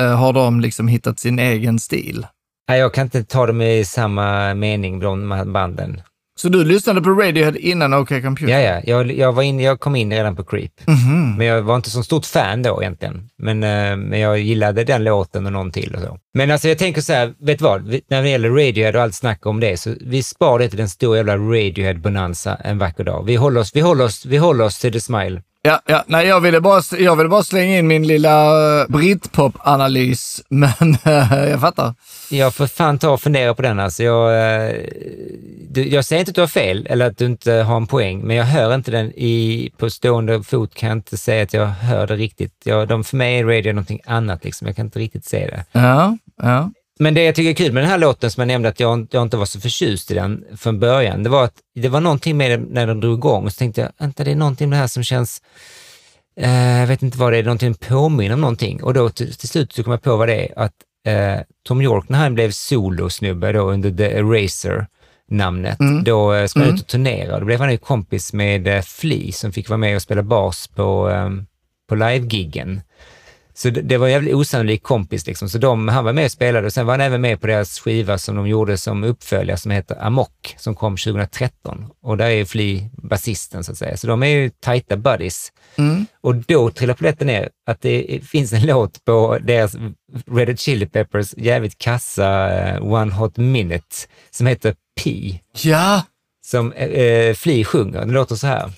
[0.00, 2.26] eh, har de liksom hittat sin egen stil.
[2.68, 6.02] Nej, jag kan inte ta dem i samma mening, de här banden.
[6.40, 8.52] Så du lyssnade på Radiohead innan OK Computer?
[8.52, 10.72] Ja, ja, jag, jag, var in, jag kom in redan på Creep.
[10.86, 11.34] Mhm.
[11.36, 13.28] Men jag var inte så stort fan då egentligen.
[13.38, 16.18] Men, eh, men jag gillade den låten och någon till och så.
[16.34, 18.00] Men alltså jag tänker så här, vet du vad?
[18.10, 20.88] När det gäller Radiohead och allt snack om det, så vi spar det till den
[20.88, 23.24] stora jävla Radiohead-bonanza en vacker dag.
[23.26, 25.42] Vi håller oss, vi håller oss, vi håller oss till The Smile.
[25.62, 30.42] Ja, ja, nej, jag ville, bara, jag ville bara slänga in min lilla uh, britpop-analys,
[30.48, 31.94] men eh, jag fattar.
[32.30, 34.02] Jag får fan ta och fundera på den alltså.
[34.02, 34.74] Jag, eh,
[35.70, 38.20] du, jag säger inte att du har fel eller att du inte har en poäng,
[38.20, 41.66] men jag hör inte den i, på stående fot kan jag inte säga att jag
[41.66, 42.52] hör det riktigt.
[42.64, 44.66] Jag, de, för mig är radio någonting annat liksom.
[44.66, 45.64] Jag kan inte riktigt se det.
[45.72, 46.70] Ja, ja.
[46.98, 49.06] Men det jag tycker är kul med den här låten som jag nämnde att jag,
[49.10, 52.36] jag inte var så förtjust i den från början, det var att det var någonting
[52.36, 54.76] med det när den drog igång och så tänkte jag, vänta det är någonting med
[54.76, 55.42] det här som känns,
[56.40, 58.82] eh, jag vet inte vad det är, någonting påminner om någonting.
[58.82, 60.74] Och då till, till slut så kom jag på vad det är, att
[61.06, 64.86] eh, Tom York när han blev solosnubbe då under The Eraser,
[65.30, 67.38] namnet, då eh, skulle han ut och turnera.
[67.38, 70.68] Då blev han ju kompis med eh, Flea som fick vara med och spela bas
[70.68, 71.30] på, eh,
[71.88, 72.80] på live-giggen.
[73.58, 75.48] Så det, det var en jävligt osannolik kompis liksom.
[75.48, 77.80] Så de, han var med och spelade och sen var han även med på deras
[77.80, 81.86] skiva som de gjorde som uppföljare som heter Amok som kom 2013.
[82.02, 83.96] Och där är Flea basisten så att säga.
[83.96, 85.52] Så de är ju tajta buddies.
[86.20, 89.76] Och då trillar polletten ner att det finns en låt på deras
[90.30, 93.96] Red Hot Chili Peppers jävligt kassa eh, One Hot Minute
[94.30, 96.02] som heter P Ja,
[96.46, 98.00] som eh, eh, Flea sjunger.
[98.00, 98.70] Den låter så här.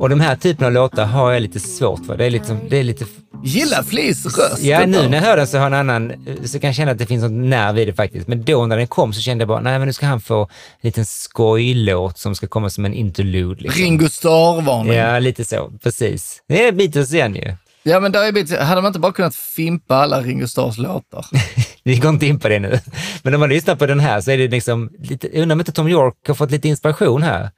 [0.00, 2.16] Och de här typerna av låtar har jag lite svårt för.
[2.16, 3.04] Det är lite, det är lite
[3.44, 4.62] gillar Fleas röst.
[4.62, 6.12] Ja, nu när jag hör den så har en annan,
[6.44, 8.28] så kan jag känna att det finns något nerv i det faktiskt.
[8.28, 10.42] Men då när den kom så kände jag bara, nej men nu ska han få
[10.42, 10.48] en
[10.80, 13.62] liten skojlåt som ska komma som en interlude.
[13.62, 13.82] Liksom.
[13.82, 14.92] Ringo Starr-varning.
[14.92, 15.12] Ja.
[15.12, 15.72] Ja, lite så.
[15.82, 16.42] Precis.
[16.48, 18.00] Det är Beatles igen ju.
[18.00, 21.26] men där är bit, hade man inte bara kunnat fimpa alla Ringo Starrs låtar?
[21.84, 22.80] Vi går inte in på det nu.
[23.22, 25.72] Men om man lyssnar på den här så är det liksom, lite, undrar om inte
[25.72, 27.50] Tom York har fått lite inspiration här.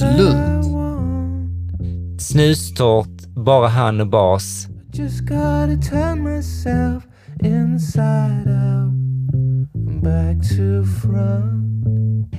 [0.00, 0.60] Want.
[2.22, 4.66] Snustort, bara han och bas.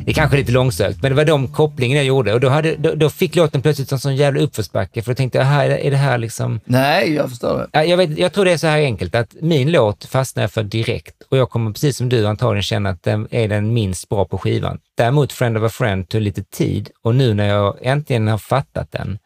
[0.06, 2.50] Det är kanske är lite långsökt, men det var de kopplingen jag gjorde och då,
[2.50, 5.70] hade, då, då fick låten plötsligt en sån jävla uppförsbacke för då tänkte jag, är
[5.70, 7.68] det- är det här liksom Nej, jag förstår det.
[7.72, 10.52] Ja, Jag, vet, jag tror det är så här enkelt att min låt fastnar jag
[10.52, 14.10] för direkt och jag kommer precis som du antagligen känna att den är den minst
[14.10, 14.80] bra på skivan.
[14.98, 18.92] Däremot Friend of a Friend tog lite tid och nu när jag äntligen har fattat
[18.92, 19.20] den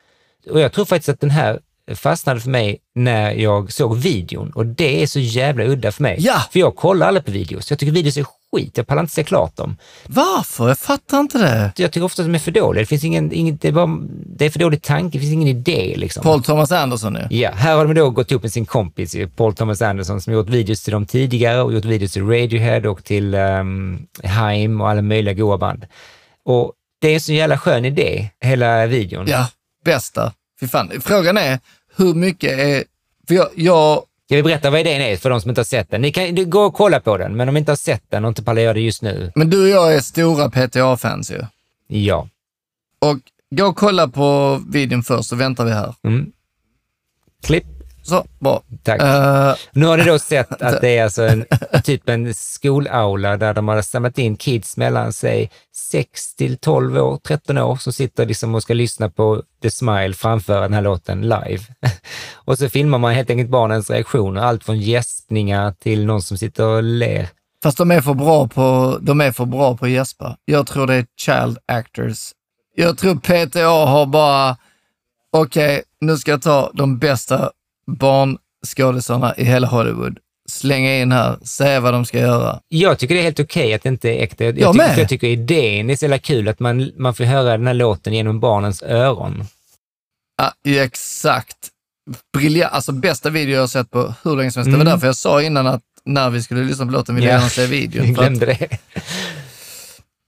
[0.50, 1.60] och jag tror faktiskt att den här
[1.96, 6.18] fastnade för mig när jag såg videon och det är så jävla udda för mig.
[6.20, 6.42] Ja.
[6.52, 7.70] För jag kollar aldrig på videos.
[7.70, 8.78] Jag tycker videos är skit.
[8.78, 9.78] Jag pallar inte se klart dem.
[10.08, 10.68] Varför?
[10.68, 11.72] Jag fattar inte det.
[11.76, 12.82] Jag tycker ofta att de är för dåliga.
[12.82, 15.48] Det finns ingen, ingen det, är bara, det är för dålig tanke, det finns ingen
[15.48, 16.24] idé liksom.
[16.24, 17.38] Paul Thomas Anderson ju.
[17.38, 20.50] Ja, här har de då gått ihop med sin kompis Paul Thomas Anderson som gjort
[20.50, 25.02] videos till dem tidigare och gjort videos till Radiohead och till um, Haim och alla
[25.02, 25.86] möjliga goa band.
[26.46, 29.26] Och det är en så jävla skön idé, hela videon.
[29.28, 29.48] Ja,
[29.86, 30.34] bästa.
[30.60, 30.92] Fy fan.
[31.02, 31.60] Frågan är,
[31.96, 32.84] hur mycket är...
[33.28, 35.92] För jag, jag Jag vill berätta vad idén är för de som inte har sett
[35.92, 36.02] den.
[36.02, 38.30] Ni kan gå och kolla på den, men om ni inte har sett den och
[38.30, 41.42] inte pallar göra det just nu, men du och jag är stora PTA-fans ju.
[41.88, 42.28] ja.
[43.00, 43.18] Och
[43.56, 45.96] gå och kolla på videon först så väntar vi här.
[46.04, 46.32] Mm.
[47.44, 47.75] Klipp.
[48.08, 48.62] Så, bra.
[48.84, 49.02] Tack.
[49.02, 51.46] Eh, Nu har ni då sett att det är alltså en,
[51.84, 57.18] typ en skolaula där de har samlat in kids mellan sig 6 till 12 år,
[57.28, 61.22] 13 år, som sitter liksom och ska lyssna på The Smile framföra den här låten
[61.22, 61.60] live.
[62.36, 66.66] Och så filmar man helt enkelt barnens reaktioner, allt från gäspningar till någon som sitter
[66.66, 67.30] och ler.
[67.64, 70.38] fast de är för bra på, de är för bra på att gäspa.
[70.46, 72.32] Jag tror det är child actors.
[72.76, 74.58] Jag tror PTA har bara,
[75.32, 77.52] okej, nu ska jag ta de bästa
[77.92, 80.20] barnskådisarna i hela Hollywood,
[80.50, 82.60] slänga in här, säga vad de ska göra.
[82.68, 84.44] Jag tycker det är helt okej att det inte är äkta.
[84.44, 87.52] Jag, Jag tycker, jag tycker idén är så jävla kul att man, man får höra
[87.58, 89.44] den här låten genom barnens öron.
[90.38, 91.58] Ja, ja, exakt.
[92.38, 94.72] Briljant, alltså bästa video jag har sett på hur länge som helst.
[94.72, 94.86] Det Mm.
[94.86, 97.34] var därför jag sa innan att när vi skulle lyssna på låten ville Ja.
[97.34, 98.06] jag gärna se videon.
[98.08, 98.78] Jag För att, glömde det.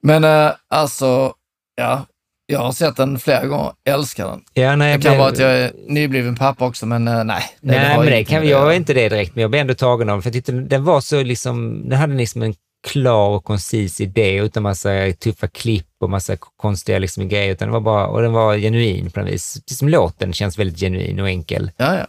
[0.04, 1.34] men eh, alltså,
[1.76, 2.06] ja,
[2.50, 4.42] jag har sett den flera gånger, älskar den.
[4.54, 7.44] Ja, nej, Det kan blev- vara att jag är nybliven pappa också, men eh, nej.
[7.62, 10.10] Nej, har men det kan, jag är inte det direkt, men jag blev ändå tagen
[10.10, 12.54] av för tyckte den var så liksom, den hade liksom en
[12.88, 17.72] klar och koncis idé utan massa tuffa klipp och massa konstiga liksom grejer, utan det
[17.72, 19.62] var bara, och den var genuin på något vis.
[19.68, 21.72] Precis som låten känns väldigt genuin och enkel.
[21.78, 22.06] Ja, ja.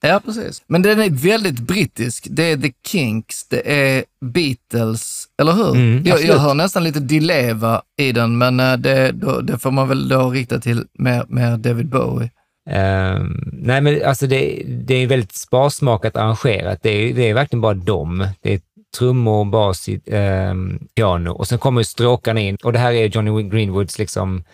[0.00, 0.62] Ja, precis.
[0.66, 2.26] Men den är väldigt brittisk.
[2.30, 5.70] Det är The Kinks, det är Beatles, eller hur?
[5.70, 9.70] Mm, jag, jag hör nästan lite Dileva i den, men eh, det, då, det får
[9.70, 12.30] man väl då rikta till mer, mer David Bowie.
[12.70, 16.78] Ehm, nej, men alltså det, det är väldigt sparsmakat arrangerat.
[16.82, 18.28] Det är, det är verkligen bara dem.
[18.40, 18.60] Det är
[18.98, 23.98] trummor, bas, um, piano och sen kommer stråkarna in och det här är Johnny Greenwoods
[23.98, 24.44] liksom,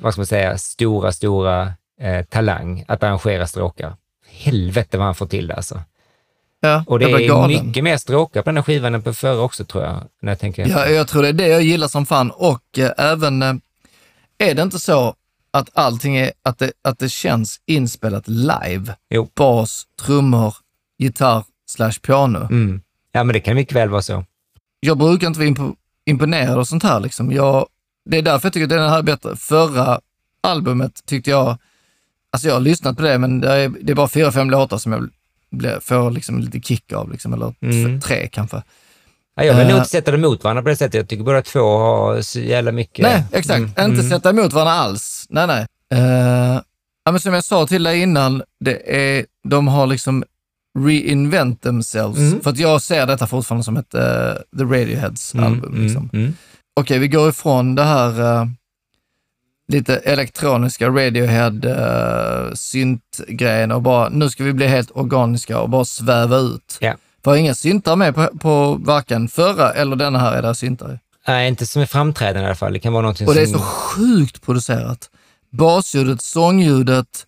[0.00, 3.96] vad ska man säga, stora, stora eh, talang att arrangera stråkar.
[4.36, 5.82] Helvete vad han får till det alltså.
[6.60, 9.64] Ja, Och det är mycket mer stråkar på den här skivan än på förra också
[9.64, 12.30] tror jag, när jag tänker Ja, jag tror det är det jag gillar som fan
[12.30, 13.54] och eh, även, eh,
[14.38, 15.14] är det inte så
[15.50, 18.94] att allting är, att det, att det känns inspelat live?
[19.10, 19.28] Jo.
[19.34, 20.54] Bas, trummor,
[20.98, 22.38] gitarr slash piano.
[22.38, 22.80] Mm.
[23.12, 24.24] Ja, men det kan mycket väl vara så.
[24.80, 25.74] Jag brukar inte vara impo,
[26.06, 27.32] imponerad av sånt här liksom.
[27.32, 27.66] Jag,
[28.10, 29.36] det är därför jag tycker att den här är bättre.
[29.36, 30.00] Förra
[30.40, 31.58] albumet tyckte jag,
[32.32, 34.78] alltså jag har lyssnat på det, men det är, det är bara fyra, fem låtar
[34.78, 35.08] som jag
[35.50, 38.00] blir, får liksom lite kick av, liksom, eller Mm.
[38.00, 38.62] tre kanske.
[39.36, 39.68] Ja, jag vill Eh.
[39.68, 40.94] nog inte sätta dem mot varandra på det sättet.
[40.94, 43.02] Jag tycker båda två har så jävla mycket.
[43.02, 43.56] Nej, exakt.
[43.58, 44.10] Mm, Inte mm.
[44.10, 45.26] sätta emot varandra alls.
[45.28, 45.66] Nej, nej.
[45.94, 46.60] Uh,
[47.04, 50.24] ja, men som jag sa till dig innan, det är, de har liksom
[50.78, 52.18] reinvent themselves.
[52.18, 52.40] Mm.
[52.40, 55.72] För att jag ser detta fortfarande som ett eh, The Radioheads Mm, album.
[55.72, 56.10] mm, Liksom.
[56.12, 56.34] mm.
[56.80, 58.46] Okej, vi går ifrån det här eh,
[59.68, 65.84] lite elektroniska Radiohead uh, syntgrejen och bara, nu ska vi bli helt organiska och bara
[65.84, 66.78] sväva ut.
[66.80, 66.94] Ja.
[67.24, 70.98] För inga syntar med på, på varken förra eller denna här är det syntar.
[71.28, 72.72] Nej, inte som är framträdande i alla fall.
[72.72, 73.58] Det kan vara någonting Och det är som...
[73.58, 75.10] så sjukt producerat.
[75.50, 77.26] Basljudet, sångljudet,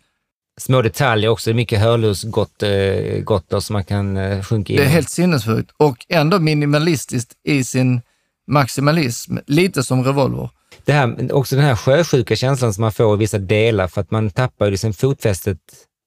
[0.58, 1.50] Små detaljer också.
[1.50, 6.06] Det är mycket hörlursgottor som man kan uh, sjunka in det är helt sinnessjukt och
[6.08, 8.00] ändå minimalistiskt i sin
[8.46, 9.36] maximalism.
[9.46, 10.50] Lite som Revolver.
[10.88, 14.10] Det här, också den här sjösjuka känslan som man får i vissa delar för att
[14.10, 15.58] man tappar ju liksom fotfästet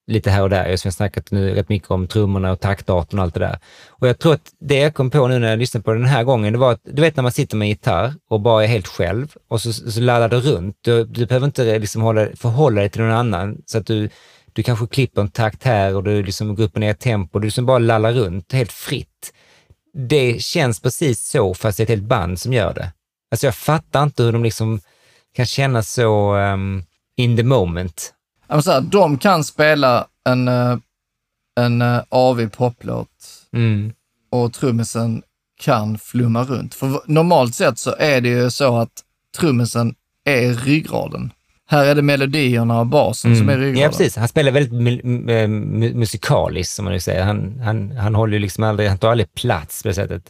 [0.07, 0.75] lite här och där.
[0.75, 3.59] Som jag snackat nu rätt mycket om trummorna och taktarten och allt det där.
[3.89, 6.23] Och jag tror att det jag kom på nu när jag lyssnade på den här
[6.23, 8.67] gången, det var att du vet när man sitter med en gitarr och bara är
[8.67, 10.75] helt själv och så, så laddar du runt.
[10.82, 14.09] Du, du behöver inte liksom hålla, förhålla dig till någon annan så att du,
[14.53, 17.39] du kanske klipper en takt här och du liksom går upp och ner i tempo.
[17.39, 19.34] Du liksom bara lallar runt helt fritt.
[19.93, 22.91] Det känns precis så fast det är ett helt band som gör det.
[23.32, 24.79] Alltså jag fattar inte hur de liksom
[25.36, 26.84] kan känna så um,
[27.15, 28.13] in the moment.
[28.47, 30.77] Ja, men så här, de kan spela en, eh,
[31.59, 33.07] en uh, AV poplåt
[33.53, 33.93] Mm.
[34.32, 35.21] och trummisen
[35.61, 36.75] kan flumma runt.
[36.75, 38.91] För normalt sett så är det ju så att
[39.38, 41.32] trummisen är ryggraden.
[41.67, 43.69] Här är det melodierna och basen som är ryggraden.
[43.69, 43.82] Mm.
[43.82, 44.15] Ja, precis.
[44.15, 47.23] Han spelar väldigt mu- musikaliskt, som man nu säger.
[47.23, 50.23] Han, han, han håller ju liksom aldrig, han tar aldrig plats på det sättet.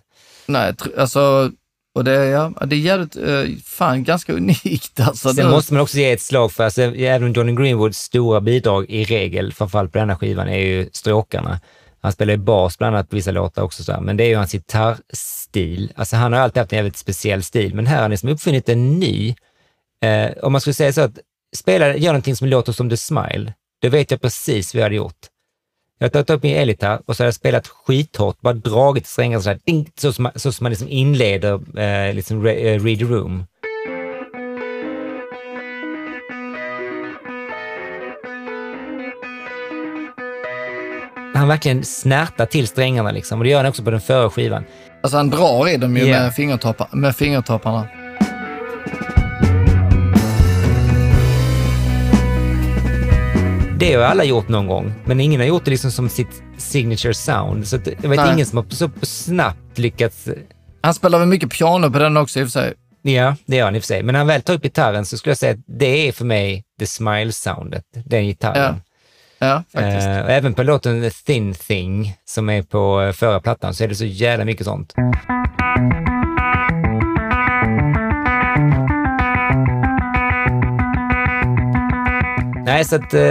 [0.48, 1.52] Nej, alltså
[1.96, 5.34] Och det, är- ja, det är jävligt, eh, fan ganska unikt alltså.
[5.34, 9.04] Sen måste man också ge ett slag för, alltså, även Johnny Greenwoods stora bidrag i
[9.04, 11.60] regel, framförallt på denna skivan, är ju stråkarna.
[12.02, 14.02] Han spelar ju bas bland annat på vissa låtar också, så här.
[14.02, 15.92] men det är ju hans gitarrstil.
[15.96, 18.70] Alltså han har alltid haft en väldigt speciell stil, men här har han liksom uppfunnit
[18.70, 19.36] en ny.
[20.06, 21.20] Eh, om man skulle säga så att
[21.56, 24.96] spela, gör någonting som låter som The Smile, då vet jag precis vad jag hade
[24.96, 25.18] gjort.
[26.02, 29.08] Jag hade tagit upp min elgitarr och så hade jag spelat skithårt, bara dragit i
[29.08, 32.54] strängarna så, här, ding, så, som man, så som man liksom inleder eh, liksom re,
[32.54, 33.44] eh, Read Room.
[41.36, 44.64] Han verkligen snärtar till strängarna liksom och det gör han också på den förra skivan.
[45.04, 46.20] Alltså han drar i dem ju Ja.
[46.20, 47.88] med, fingertoppar, med fingertopparna.
[53.82, 57.14] Det har alla gjort någon gång, men ingen har gjort det liksom som sitt signature
[57.14, 57.68] sound.
[57.68, 58.34] Så jag vet Nej.
[58.34, 60.30] ingen som har så snabbt lyckats
[60.82, 62.74] Han spelar väl mycket piano på den också i och för sig.
[63.02, 64.04] Ja, det gör han i och för sig.
[64.04, 66.26] Men när han väl tar upp gitarren så skulle jag säga att det är för
[66.26, 68.82] mig the smile-soundet, den gitarren.
[69.40, 70.08] Ja, faktiskt.
[70.08, 73.84] Eh, och även på låten The Thin Thing, som är på eh, förra plattan, så
[73.84, 74.94] är det så jävla mycket sånt.
[82.72, 83.14] Nej, så att...
[83.14, 83.22] Eh,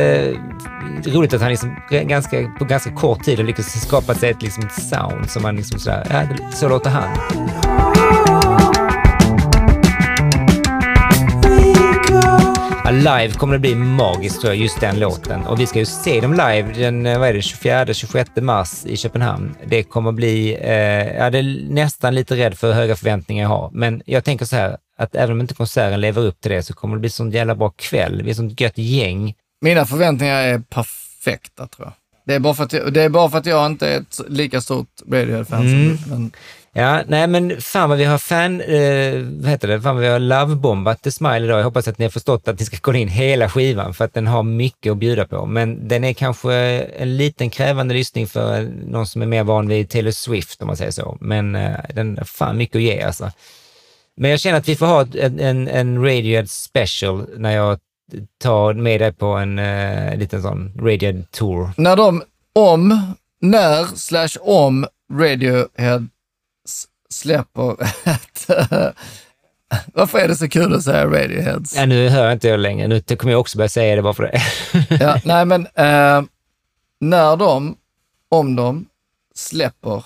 [1.05, 4.65] roligt att han liksom ganska, på ganska kort tid har lyckats skapa sig ett, liksom,
[4.65, 7.90] ett sound som man liksom sådär, ja, så låter han.
[12.93, 15.47] Live kommer det bli magiskt tror jag, just den låten.
[15.47, 18.97] Och vi ska ju se dem live den eh, vad är det, 24-26 mars i
[18.97, 19.55] Köpenhamn.
[19.67, 20.71] Det kommer bli, eh,
[21.17, 23.71] jag är nästan lite rädd för hur höga förväntningar jag har.
[23.73, 26.75] Men jag tänker så här, att även om inte konserten lever upp till det så
[26.75, 28.23] kommer det bli sån jävla bra kväll.
[28.23, 29.35] Vi är sånt gött gäng.
[29.61, 31.93] Mina förväntningar är perfekta tror jag.
[32.27, 34.21] Det är bara för att jag, det är bara för att jag inte är ett
[34.29, 35.99] lika stort Radiohead-fan Mm.
[35.99, 36.11] som du.
[36.15, 36.33] Men
[36.73, 40.11] Ja, nej men fan vad vi har fan, eh, vad heter det, fan vad vi
[40.11, 41.59] har lovebombat The Smile idag.
[41.59, 44.15] Jag hoppas att ni har förstått att ni ska kolla in hela skivan för att
[44.15, 45.47] den har mycket att bjuda på.
[45.47, 46.55] Men den är kanske
[46.99, 50.77] en liten krävande lyssning för någon som är mer van vid Taylor Swift om man
[50.77, 51.17] säger så.
[51.21, 53.31] Men eh, den har fan mycket att ge alltså.
[54.17, 57.79] Men jag känner att vi får ha en, en, en Radiohead special när jag
[58.43, 61.71] tar med dig på en eh, liten sån Radiohead tour.
[61.77, 62.23] när de,
[62.55, 66.07] om, när slash om Radiohead
[67.11, 68.51] släpper ett...
[69.95, 71.77] Varför är det så kul att säga Radioheads?
[71.77, 72.89] Ja, nu hör jag inte jag längre.
[72.89, 74.41] Nu kommer jag också börja säga det bara för det.
[75.05, 76.23] Ja, nej men eh,
[77.01, 77.77] när de,
[78.29, 78.87] om de
[79.35, 80.05] släpper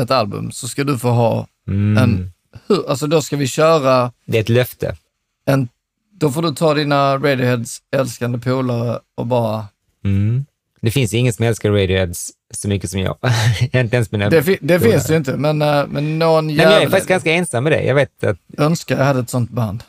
[0.00, 2.02] ett album så ska du få ha Mm.
[2.02, 2.32] en,
[2.68, 4.96] hur, alltså då ska vi köra Det är ett löfte.
[5.44, 5.68] en,
[6.12, 9.66] då får du ta dina Radioheads älskande polare och bara,
[10.04, 10.46] Mm.
[10.82, 13.16] Det finns ingen som älskar Radioheads så mycket som jag.
[13.72, 14.30] inte ens mina...
[14.30, 17.32] det, fi- det finns ju inte, men, eh, men någon Men jag är faktiskt ganska
[17.32, 17.82] ensam med det.
[17.82, 19.82] Jag vet att önskar jag hade ett sånt band.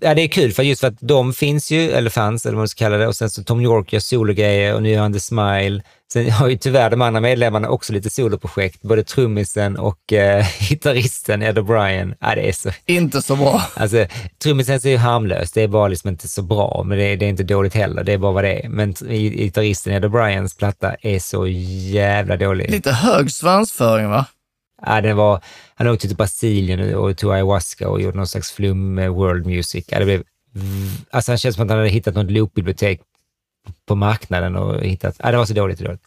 [0.00, 2.60] ja, det är kul för just för att de finns ju, eller fanns, eller vad
[2.60, 5.12] man ska kalla det, och sen så Tom York gör sologrejer och nu gör han
[5.12, 5.82] The Smile.
[6.14, 11.42] Sen har ju tyvärr de andra medlemmarna också lite soloprojekt, både trummisen och eh, gitarristen
[11.42, 12.14] Ed O'Brien.
[12.20, 13.62] Ja, det är så Inte så bra.
[13.74, 14.06] Alltså,
[14.42, 17.26] trummisen är ju harmlös, det är bara liksom inte så bra, men det är, det
[17.26, 18.68] är inte dåligt heller, det är bara vad det är.
[18.68, 22.70] Men gitarristen Ed O'Briens platta är så jävla dålig.
[22.70, 24.26] Lite hög svansföring va?
[24.86, 25.40] Ja, den var,
[25.74, 29.84] han åkte till Brasilien och tog ayahuasca och gjorde någon slags flum med world music.
[29.88, 30.22] Ja, det blev,
[31.10, 33.00] alltså han känns som att han hade hittat något loopbibliotek
[33.86, 35.78] på marknaden och hittat, ja, det var så dåligt.
[35.78, 36.02] dåligt.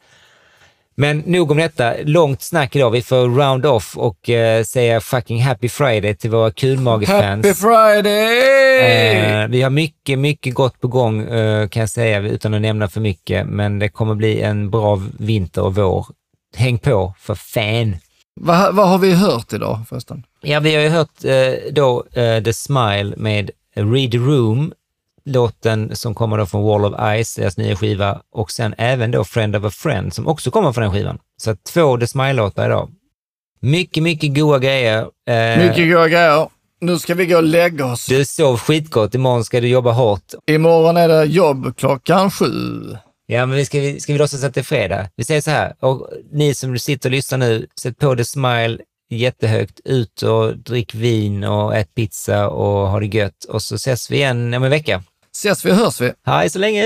[1.00, 1.94] Men nog om detta.
[2.04, 2.92] Långt snack idag.
[2.92, 7.46] Vi får round off och eh, säga fucking happy friday till våra kulmagefans.
[7.46, 8.80] Happy Friday!
[9.42, 12.88] Eh, vi har mycket, mycket gott på gång eh, kan jag säga utan att nämna
[12.88, 13.48] för mycket.
[13.48, 16.06] Men det kommer bli en bra vinter och vår.
[16.56, 17.96] Häng på för fan!
[18.40, 20.24] Vad, vad har vi hört idag förresten?
[20.42, 24.74] Ja, vi har ju hört eh, då eh, The Smile med Read Room,
[25.28, 29.24] låten som kommer då från Wall of Ice, deras nya skiva, och sen även då
[29.24, 31.20] Friend of a Friend som också kommer från den skivan.
[31.42, 32.90] Så två The Smile-låtar idag.
[33.60, 35.08] Mycket, mycket goda grejer.
[35.30, 36.50] Eh, Mycket goda grejer.
[36.82, 38.06] Nu ska vi gå och lägga oss.
[38.06, 40.34] Du sov skitgott, imorgon ska du jobba hårt.
[40.48, 42.82] Imorgon är det jobb klockan sju.
[43.26, 45.10] Ja, men vi ska, vi- ska vi låtsas att det är fredag?
[45.16, 48.78] Vi säger så här, och ni som sitter och lyssnar nu, sätt på The Smile
[49.10, 53.44] jättehögt, ut och drick vin och ät pizza och ha det gött.
[53.50, 55.04] Och så ses vi igen om en vecka.
[55.38, 56.14] Ses vi, hörs vi.
[56.26, 56.84] Hej så länge!